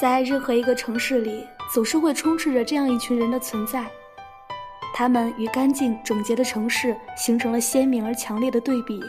[0.00, 3.84] 在任何一个城市里，总是会充斥着这样一群人的存在，
[4.94, 9.00] 他们与干净整洁的城市形成了鲜明而强烈的对比。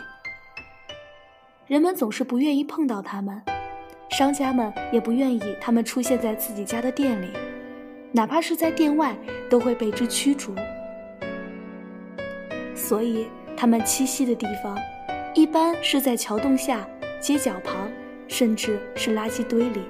[1.68, 3.40] 人们总是不愿意碰到他们，
[4.10, 7.28] 商家们也不愿意他们出现在自己家的店里，
[8.12, 9.16] 哪怕是在店外，
[9.48, 10.56] 都会被之驱逐。
[12.74, 14.76] 所以，他们栖息的地方，
[15.36, 16.84] 一般是在桥洞下、
[17.20, 17.92] 街角旁，
[18.28, 19.82] 甚至是垃圾堆里。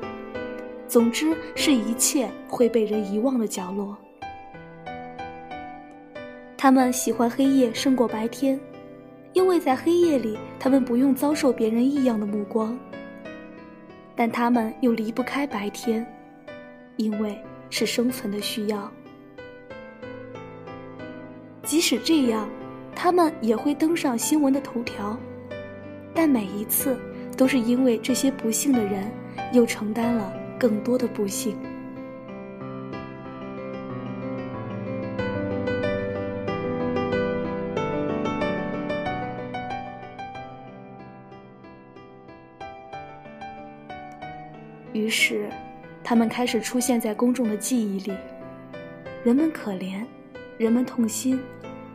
[0.89, 3.95] 总之，是一切会被人遗忘的角落。
[6.57, 8.59] 他们喜欢黑夜胜过白天，
[9.33, 12.77] 因为在黑夜里，他们不用遭受别人异样的目光。
[14.16, 16.03] 但他们又离不开白天，
[16.97, 18.91] 因为是生存的需要。
[21.61, 22.49] 即使这样，
[22.95, 25.16] 他们也会登上新闻的头条，
[26.16, 26.97] 但每一次
[27.38, 29.09] 都是因为这些不幸的人
[29.53, 30.33] 又承担了。
[30.59, 31.57] 更多的不幸。
[44.91, 45.47] 于是，
[46.03, 48.13] 他们开始出现在公众的记忆里。
[49.23, 50.05] 人们可怜，
[50.57, 51.39] 人们痛心，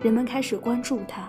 [0.01, 1.29] 人们开始关注他。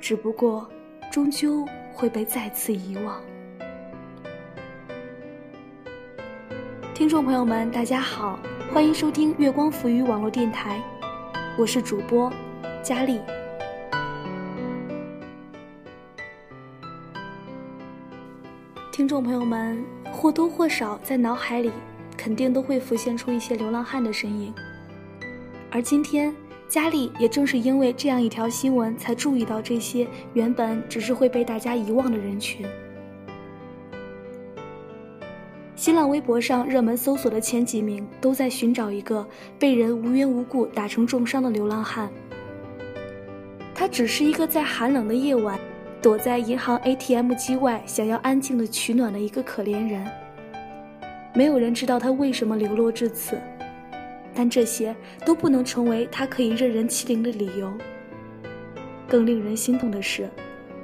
[0.00, 0.68] 只不过，
[1.10, 3.20] 终究会被再次遗忘。
[6.98, 8.36] 听众朋友们，大家好，
[8.72, 10.82] 欢迎收听月光浮语网络电台，
[11.56, 12.28] 我是主播
[12.82, 13.20] 佳丽。
[18.90, 21.70] 听众朋友们或多或少在脑海里
[22.16, 24.52] 肯定都会浮现出一些流浪汉的身影，
[25.70, 26.34] 而今天
[26.66, 30.04] 佳丽也正是因为这样一条新闻，才注意到这些
[30.34, 32.66] 原本只是会被大家遗忘的人群。
[35.78, 39.24] 新浪微博上热门搜索的前几名都在寻找一个
[39.60, 42.10] 被人无缘无故打成重伤的流浪汉。
[43.76, 45.56] 他只是一个在寒冷的夜晚
[46.02, 50.04] 躲在银行 ATM 机外想要安静的取暖的一个可怜人。
[51.32, 53.38] 没有人知道他为什么流落至此，
[54.34, 54.92] 但这些
[55.24, 57.72] 都不能成为他可以任人欺凌的理由。
[59.06, 60.28] 更令人心痛的是，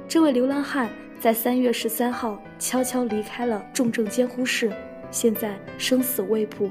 [0.07, 0.89] 这位流浪汉。
[1.19, 4.71] 在三月十三号，悄悄离开了重症监护室，
[5.09, 6.69] 现在生死未卜。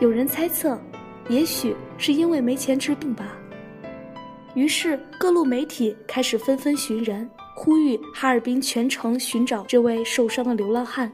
[0.00, 0.80] 有人猜测，
[1.28, 3.36] 也许是因为没钱治病吧。
[4.54, 11.12] 于是各路媒体开始纷纷寻人，呼吁哈尔滨全城寻找这位受伤的流浪汉。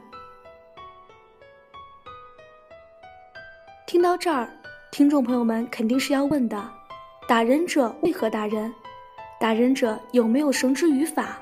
[3.85, 4.49] 听到这儿，
[4.89, 6.71] 听众朋友们肯定是要问的：
[7.27, 8.73] 打人者为何打人？
[9.37, 11.37] 打人者有没有绳之于法？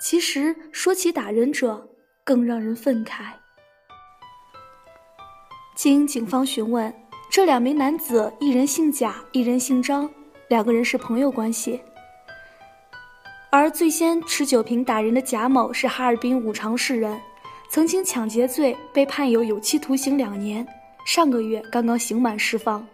[0.00, 1.88] 其实说起打人者，
[2.22, 3.32] 更让人愤慨。
[5.74, 6.94] 经警方询问，
[7.30, 10.08] 这两名男子一人姓贾，一人姓张，
[10.48, 11.80] 两个人是朋友关系。
[13.50, 17.18] 而最先持酒瓶打人的贾某是哈尔滨五常市人，
[17.70, 20.66] 曾经抢劫罪被判有有期徒刑两年，
[21.06, 22.86] 上个月刚刚刑满释放。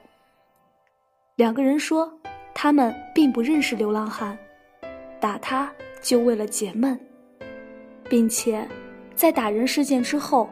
[1.35, 2.13] 两个人说，
[2.55, 4.39] 他们并不认识流浪汉，
[5.21, 5.73] 打他。
[6.03, 6.99] 就为了解闷，
[8.11, 8.67] 并且
[9.15, 10.51] 在打人事件之后，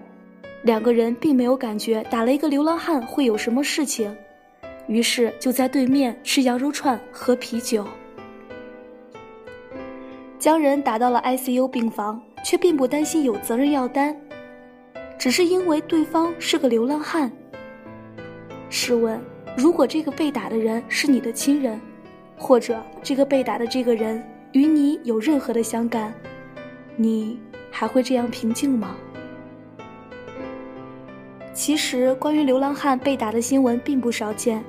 [0.62, 4.16] 两个人并没有感觉打了一个流浪汉会有什么事情，
[4.86, 7.84] 于是就在对面吃羊肉串、喝啤酒，
[10.38, 14.16] 将人打到了 ICU 病房，却并不担心有责任要担，
[15.18, 17.30] 只是因为对方是个流浪汉。
[18.68, 19.20] 试问，
[19.56, 21.80] 如果这个被打的人是你的亲人，
[22.38, 24.22] 或者这个被打的这个人？
[24.52, 26.12] 与你有任何的相干，
[26.96, 27.38] 你
[27.70, 28.96] 还会这样平静吗？
[31.52, 34.64] 其实，关于流浪汉被打的新闻并不少见，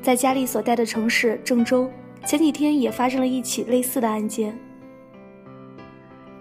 [0.00, 1.90] 在佳丽所在的城市郑州，
[2.24, 4.56] 前几天也发生了一起类似的案件。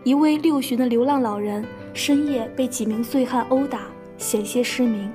[0.05, 3.87] 一位六旬的流浪老人深夜被几名醉汉殴打，
[4.17, 5.11] 险些失明。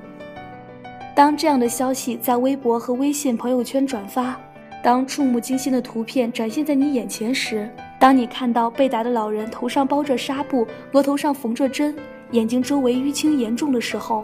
[1.15, 4.39] 当这样的消息在微博和微信朋友圈转发。
[4.85, 7.67] 当触目惊心的图片展现在你眼前时，
[7.99, 11.97] 当你看到被打的老人头上包着纱布，额头上缝着针，
[12.29, 14.23] 眼睛周围淤青严重的时候，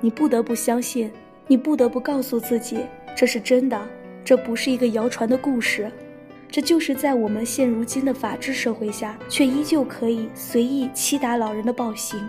[0.00, 1.10] 你不得不相信，
[1.48, 2.78] 你不得不告诉自己，
[3.16, 3.76] 这是真的，
[4.24, 5.90] 这不是一个谣传的故事，
[6.48, 12.24] 这就是在我们现如今的法治社会下，却依旧可以随意欺打老人的暴行。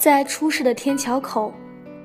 [0.00, 1.54] 在出事的天桥口，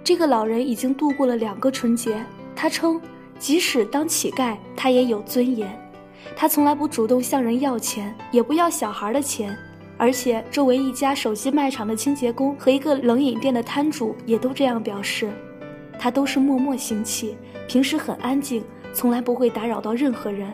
[0.04, 2.24] 这个老人已经度过了两个春节，
[2.56, 3.02] 他称。
[3.38, 5.70] 即使当乞丐，他也有尊严。
[6.36, 9.56] 他从来不主动向人要钱，也不要小孩的钱，
[9.98, 15.30] 而且周围一家手机卖场的清洁工和一个冷饮店的摊主也都这样表示，
[16.00, 17.38] 他都是默默行乞，
[17.68, 20.52] 平时很安静，从来不会打扰到任何人。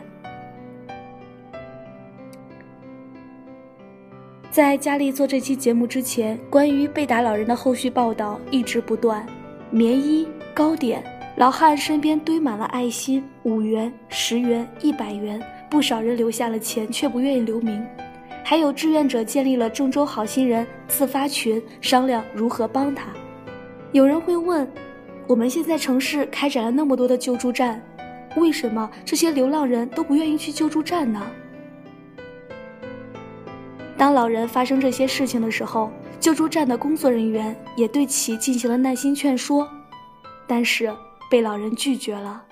[4.50, 9.26] 在佳丽做这期节目之前，关于被打老人的后续报道一直不断，
[9.70, 11.02] 棉衣、糕点，
[11.36, 15.40] 老汉身边堆满了爱心，五元、十元、一百元，
[15.70, 17.84] 不少人留下了钱却不愿意留名。
[18.44, 23.06] 还有志愿者建立了郑州好心人自发群，商量如何帮他。
[23.92, 24.70] 有人会问：
[25.26, 27.82] 我们现在城市开展了那么多的救助站，
[28.36, 31.26] 为什么这些流浪人都不愿意去救助站呢？
[33.96, 35.90] 当老人发生这些事情的时候，
[36.20, 39.66] 救助站的工作人员也对其进行了耐心劝说，
[40.46, 40.92] 但是
[41.32, 42.44] 被老人拒绝了，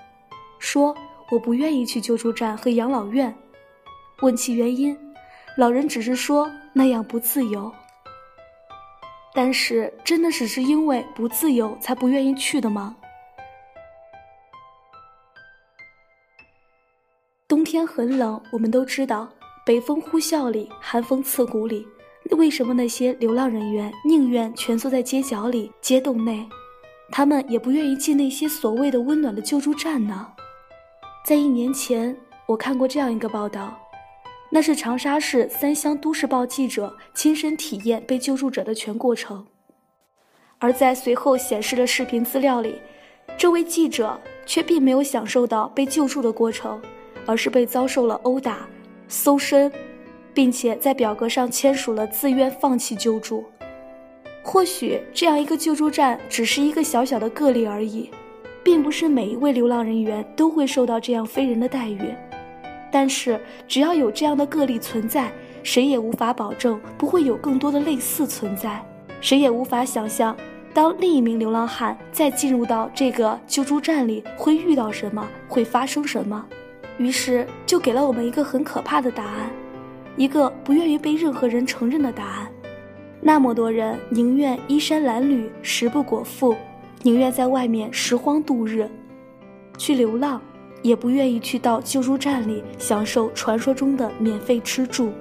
[0.57, 0.97] 说
[1.29, 3.31] 我不愿意去救助站和养老院。
[4.23, 4.97] 问其原因。
[5.55, 7.71] 老人只是说那样不自由，
[9.35, 12.95] 但是真的只是因为不自由才不愿意去的吗？
[17.47, 19.29] 冬天很冷，我们都知道，
[19.63, 21.85] 北风呼啸里，寒风刺骨里，
[22.31, 26.49] 为什么那些流浪人员宁愿蜷缩在街角里、街洞内，
[27.11, 30.27] 他们也不愿意进那些所谓的温暖的救助站呢？
[31.25, 32.15] 在一年前，
[32.47, 33.77] 我看过这样一个报道。
[34.53, 39.45] 那是长沙市三湘都市报记者亲身体验被救助者的全过程，
[40.57, 42.75] 而在随后显示的视频资料里，
[43.37, 46.81] 这位记者却并没有享受到被救助的过程，
[47.25, 48.67] 而是被遭受了殴打、
[49.07, 49.71] 搜身，
[50.33, 53.45] 并且在表格上签署了自愿放弃救助。
[54.43, 58.09] 或许这样一个救助站只是一个小小的个例而已，
[58.63, 62.13] 并不是每一位流浪人员都会受到这样非人的待遇。
[62.91, 65.31] 但是，只要有这样的个例存在，
[65.63, 68.83] 谁也无法保证不会有更多的类似存在。
[69.21, 70.35] 谁也无法想象，
[70.73, 76.45] 当另一名流浪汉再进入到这个救助站里，会遇到什么，会发生什么。
[76.97, 79.49] 于是，就给了我们一个很可怕的答案，
[80.17, 82.50] 一个不愿意被任何人承认的答案。
[83.21, 86.55] 那么多人宁愿衣衫褴褛、食不果腹，
[87.03, 88.89] 宁愿在外面拾荒度日，
[89.77, 90.41] 去流浪。
[90.83, 95.11] 也不愿意去到救助站里享受传说中的免费吃住。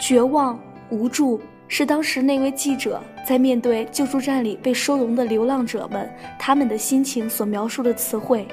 [0.00, 0.58] 绝望、
[0.88, 1.38] 无助
[1.68, 8.48] 是当时那位记者在面对救助站里被收容的流浪者们他们的心情所描述的词汇。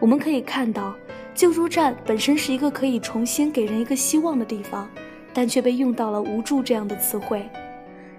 [0.00, 0.92] 我们可以看到，
[1.32, 4.90] 救助站本身是一个可以重新给人一个希望的地方，
[5.32, 7.48] 但却被用到了无助这样的词汇。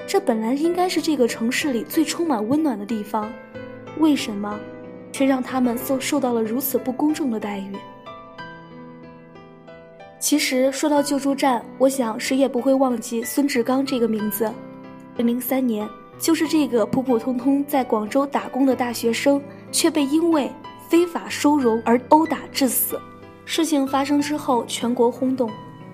[0.08, 3.32] 这本来应该是这个城市里最充满温暖的地方，
[4.00, 4.60] 为什么？
[5.14, 7.76] 却让他们受受到了如此不公正的待遇。
[10.20, 14.50] 其实说到救助站，我想谁也不会忘记孙志刚这个名字。
[15.18, 15.88] 零零三年，
[16.18, 19.42] 就是这个普普通通在广州打工的大学生，
[19.72, 20.50] 却被因为
[20.88, 22.98] 非法收容而殴打致死。
[23.44, 25.52] 事情发生之后，全国轰动，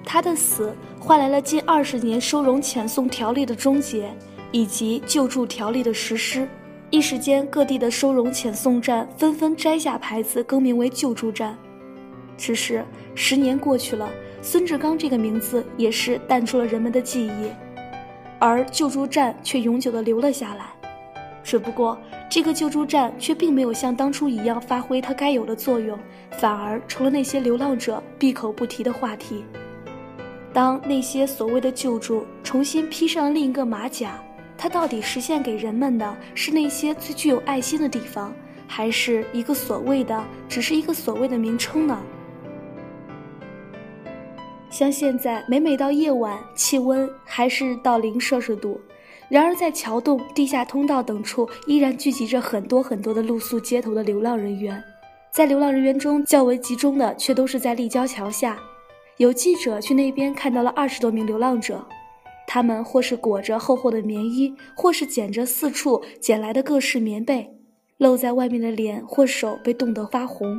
[0.10, 4.10] 他的死换来了近二十年收容遣送条例的终结，
[4.54, 6.48] 以及救助条例的实施。
[6.90, 11.58] 一时间，各地的收容遣送站纷纷摘下牌子，更名为救助站。
[12.38, 12.86] 只是
[13.16, 14.10] 十年过去了，
[14.42, 17.52] 孙志刚这个名字也是淡出了人们的记忆，
[18.40, 20.68] 而救助站却永久的留了下来。
[21.44, 21.98] 只不过，
[22.30, 26.00] 这个救助站却并没有像当初一样发挥它该有的作用，
[26.32, 29.44] 反而成了那些流浪者闭口不提的话题。
[30.58, 34.20] 当那些所谓的救助重新披上另一个马甲。
[34.58, 38.34] 它到底实现给人们的是那些最具有爱心的地方，
[38.66, 42.02] 还是一个所谓的只是一个所谓的名称呢？
[44.72, 48.82] 像现在每每到夜晚，气温还是到零摄氏度，
[49.30, 54.84] 然而在桥洞、地下通道等处依然聚集着很多很多的露宿街头的流浪人员。
[55.30, 58.58] 在流浪人员中较为集中的，却都是在立交桥下。
[59.18, 61.88] 有记者去那边看到了二十多名流浪者。
[62.50, 67.54] 他们或是裹着厚厚的棉衣，或是捡着四处捡来的各式棉被，
[67.98, 70.58] 露在外面的脸或手被冻得发红。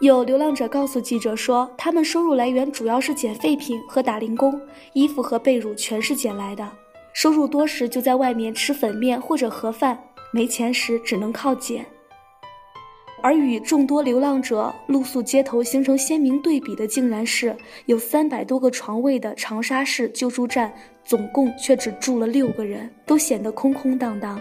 [0.00, 4.60] 有流浪者告诉记者说，他们收入来源主要是捡废品和打零工，
[4.92, 6.68] 衣服和被褥全是捡来的。
[7.14, 9.98] 收入多时就在外面吃粉面或者盒饭，
[10.32, 11.86] 没钱时只能靠捡。
[13.24, 20.70] 而与众多流浪者露宿街头形成鲜明对比的，竟然是有三百多个床位的长沙市救助站，
[21.06, 24.38] 总共却只住了六个人，都显得空空荡荡。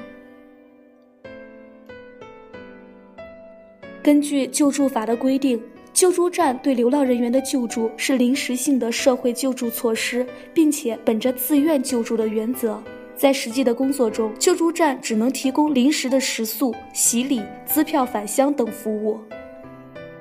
[4.03, 5.57] 根据救助法的规定，
[5.93, 12.83] 救助站对流浪人员的救助是临时性的社会救助措施，并且本着自愿救助的原则。
[13.15, 19.19] 在实际的工作中，救助站只能提供临时的食宿、洗礼、支票返乡等服务，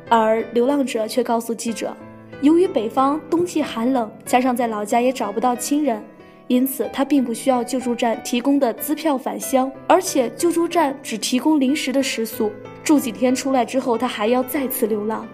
[0.08, 1.96] 而流浪者却告诉记者，
[2.42, 6.02] 由于北方冬季寒冷，加上在老家也找不到亲人，
[6.48, 12.52] 因此他并不需要救助站提供的支票返乡，而且救助站只提供临时的食宿，
[12.84, 15.26] 住几天出来之后，他还要再次流浪。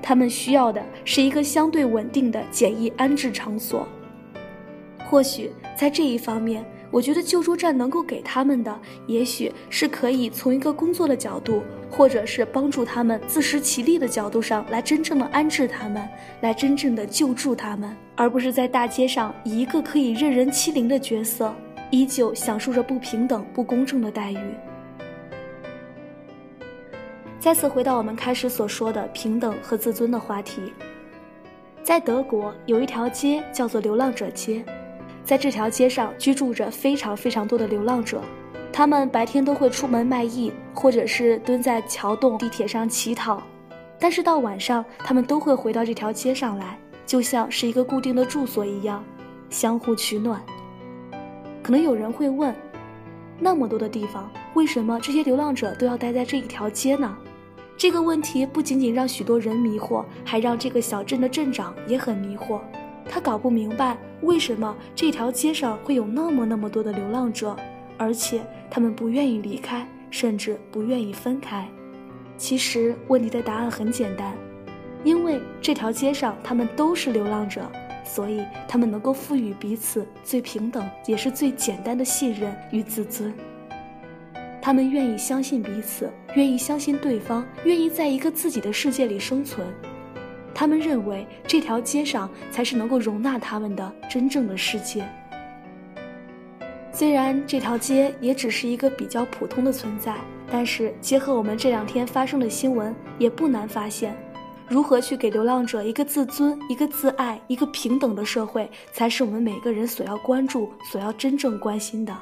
[0.00, 3.86] 他们需要的是一个相对稳定的简易安置场所。
[5.10, 6.64] 或许在这一方面。
[6.90, 16.08] 我觉得救助站能够给他们的，也许是可以从一个工作的角度，或者是帮助他们自食其力的角度上来真正的安置他们，
[16.40, 21.54] 来真正的救助他们，而不是在大街上以一个可以任人欺凌的角色，
[21.90, 24.38] 依旧享受着不平等、不公正的待遇。
[27.38, 30.72] 再次回到我们开始所说的平等和自尊的话题，
[31.82, 34.64] 在德国有一条街叫做流浪者街。
[35.28, 38.22] 在这条街上居住着非常非常多的流浪者，
[38.72, 43.42] 他们白天都会出门卖艺，或者是蹲在桥洞、地铁上乞讨，
[44.00, 49.04] 但是到晚上，他们都会回到这条街上来，就像是一个固定的住所一样，
[49.50, 50.42] 相互取暖。
[51.62, 52.54] 可能有人会问，
[53.38, 57.14] 那么多的地方，为什么这些流浪者都要待在这一条街呢？
[57.76, 62.60] 这个问题不仅仅让许多人迷惑，还让这个小镇的镇长也很迷惑。
[63.08, 67.56] 他搞不明白为什么这条街上会有那么那么多的流浪者，
[67.96, 71.66] 而且他们不愿意离开，甚至不愿意分开。
[72.36, 74.36] 其实问题的答案很简单，
[75.02, 77.62] 因为这条街上他们都是流浪者，
[78.04, 83.32] 所以他们能够赋予彼此最平等也是最简单的信任与自尊。
[84.60, 89.66] 他们愿意相信彼此，愿意相信对方，愿意在一个自己的世界里生存。
[90.58, 95.08] 他们认为这条街上才是能够容纳他们的真正的世界。
[96.92, 100.16] 虽然这条街也只是一个比较普通的存在，
[100.50, 104.16] 但是结合我们这两天发生的新闻，也不难发现，
[104.66, 112.12] 如何去给流浪者一个自尊、一个自爱、一个平等的社会，才是我们每个人所要关注、所要真正关心的。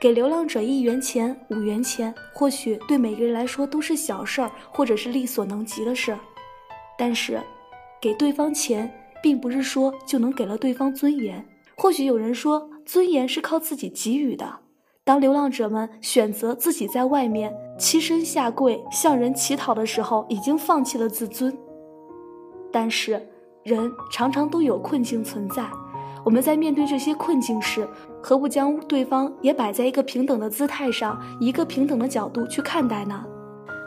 [0.00, 6.18] 给流浪者一元钱、五元钱，或许对每个人来说都是小事儿，或者是力所能及的事儿。
[6.98, 7.40] 但是，
[8.02, 11.46] 给对方钱，并不是说就能给了对方尊严。
[11.76, 14.58] 或许有人说，尊严是靠自己给予的。
[15.04, 21.56] 当流浪者们选择自己在外面栖身下跪、向人乞讨的时候，已经放弃了自尊。
[22.72, 23.26] 但是，
[23.62, 25.64] 人常常都有困境存在。
[26.24, 27.88] 我们在面对这些困境时，
[28.20, 33.24] 何不将对方也摆在一个平等的姿态上，一个平等的角度去看待呢？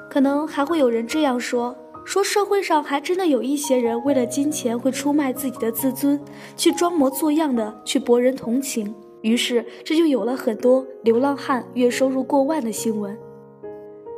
[0.10, 1.75] 可能还会有人这样说。
[2.03, 6.20] 说社会上还真的有一些人为了金钱会出卖自己的自尊，
[6.58, 13.17] 去装模作样的去博人同情，于是这就有了很多流浪汉月收入过万的新闻。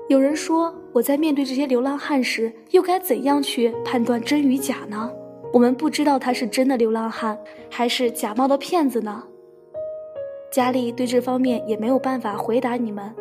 [0.08, 5.12] 有人说，我在面对这些流浪汉时，又该怎样去判断真与假呢？
[5.52, 7.38] 我们不知道他是真的流浪汉，
[7.70, 9.24] 还是假冒的骗子呢？
[10.52, 13.14] 佳丽对这方面也没有办法回答你们，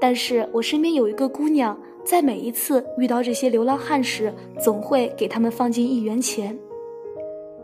[0.00, 1.76] 但是我身边有一个姑娘。
[2.04, 6.56] 在每一次遇到这些流浪汉时，总会给他们放进一元钱。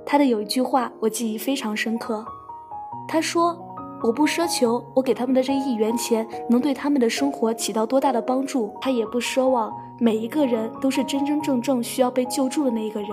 [0.05, 2.25] 他的有一句话我记忆非常深刻，
[3.07, 3.57] 他说
[4.03, 13.11] ：“我不奢求我给他们的这一元钱能对他们的生活起到多大的帮助，他也不奢望每一个人都是真真正正需要被救助的那一个人，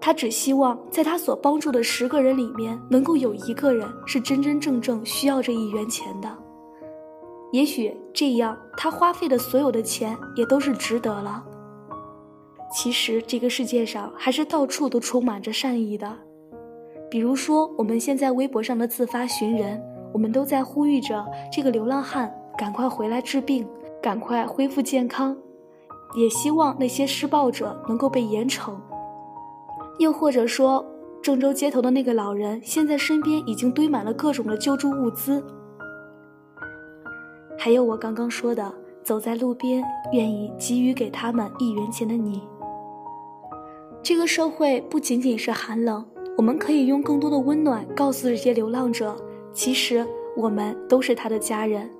[0.00, 6.34] 他只希望在他所帮助的十个人里面，能够有一个人是真真正正需要这一元钱的。”
[7.50, 11.42] 也许这样，他花费的所有的钱也都是值得了。
[12.70, 16.14] 其实这个世界上还是到处都充满着善意的，
[17.10, 23.66] 比如说我们现在微博上的自发寻人，我们都在呼吁着这个流浪汉赶快回来治病，
[24.02, 25.34] 赶快恢复健康，
[26.14, 28.76] 也希望那些施暴者能够被严惩。
[29.98, 30.84] 又或者说，
[31.22, 35.42] 郑州街头的那个老人，现在身边已经堆满了各种的救助物资。
[37.60, 38.72] 还有我刚刚说的，
[39.02, 42.40] 走在路边愿意给予给他们一元钱的你。
[44.00, 49.16] 这个社会不仅仅是寒冷，我们可以用更多的温暖告诉这些流浪者，
[49.52, 51.90] 其实我们都是他的家人。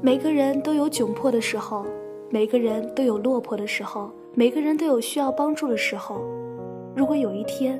[0.00, 1.84] 每个人都有窘迫的时候，
[2.30, 6.22] 每个人都有落魄的时候，每个人都有需要帮助的时候。
[6.96, 7.78] 如果有一天，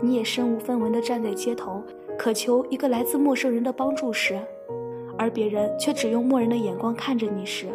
[0.00, 1.82] 你也身无分文地站在街头。
[2.18, 4.40] 渴求一个来自陌生人的帮助时，
[5.18, 7.68] 而别人却只用漠然的眼光看着你时，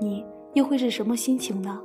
[0.00, 0.24] 你
[0.54, 1.80] 又会是什么心情呢？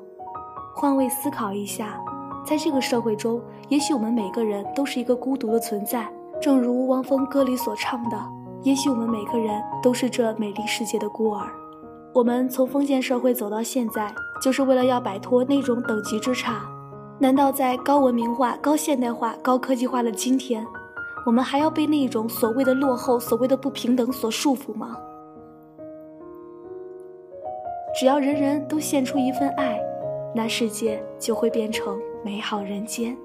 [0.76, 2.00] 换位思考一下，
[2.46, 6.08] 在这个社会中，也许我们每个人都是一个孤独的存在。
[6.42, 8.18] 正如汪峰歌里所唱的
[8.62, 11.48] ：“也许我们每个人都是这美丽世界的孤儿。”
[12.14, 16.62] 我们从封建社会走到现在，就是为了要摆脱那种等级之差。
[17.18, 20.66] 难道在高文明化、高现代化、高科技化的今天，
[21.26, 24.96] 我们还要被那种所谓的落后、所谓的不平等所束缚吗？
[28.00, 29.82] 只要人人都献出一份爱，
[30.36, 33.18] 那世界就会变成美好人间。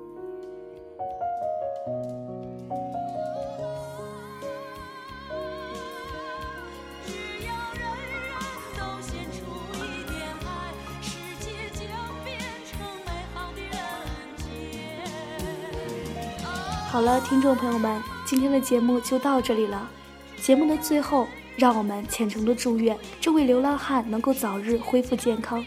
[17.00, 19.88] 好了，听众朋友们，今天的节目就到这里了。
[20.36, 21.26] 节目的最后，
[21.56, 25.64] 让我们虔诚的祝愿这位流浪汉能够早日恢复健康，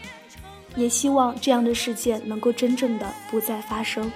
[0.76, 4.08] 也希望这样的事件能够真正的不再发生。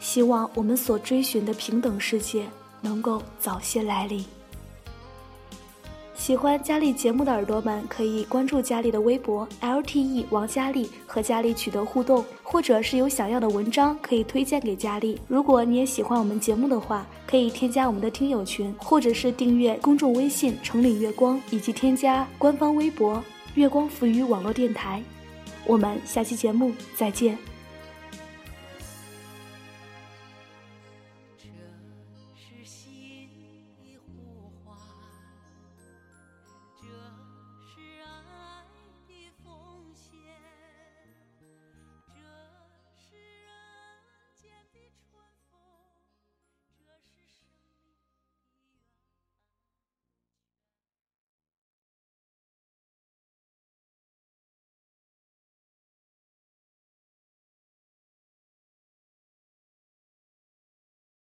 [0.00, 2.48] 希望我们所追寻的平等世界
[2.80, 4.26] 能够早些来临。
[6.18, 23.22] 喜欢佳丽节目的耳朵们可以关注佳丽的微博 lte 王佳丽和佳丽取得互动或者是有想要的文章可以推荐给佳丽如果你也喜欢我们节目的话可以添加我们的听友群或者是订阅公众微信城里月光以及添加官方微博
[23.54, 25.00] 月光浮于网络电台
[25.66, 27.38] 我们下期节目再见。
[31.36, 31.44] 这
[32.34, 33.17] 是心